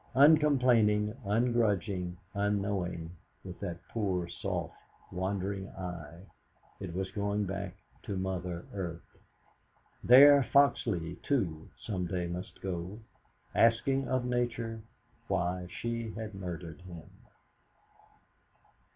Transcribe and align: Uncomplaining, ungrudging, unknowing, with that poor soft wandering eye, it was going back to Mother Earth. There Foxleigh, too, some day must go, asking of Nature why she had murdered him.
Uncomplaining, 0.15 1.15
ungrudging, 1.25 2.17
unknowing, 2.33 3.11
with 3.45 3.59
that 3.59 3.77
poor 3.89 4.27
soft 4.27 4.73
wandering 5.11 5.69
eye, 5.69 6.23
it 6.79 6.91
was 6.95 7.11
going 7.11 7.45
back 7.45 7.75
to 8.01 8.17
Mother 8.17 8.65
Earth. 8.73 9.15
There 10.03 10.41
Foxleigh, 10.41 11.17
too, 11.21 11.69
some 11.79 12.07
day 12.07 12.25
must 12.25 12.61
go, 12.63 12.99
asking 13.53 14.07
of 14.07 14.25
Nature 14.25 14.81
why 15.27 15.67
she 15.69 16.09
had 16.13 16.33
murdered 16.33 16.81
him. 16.81 17.07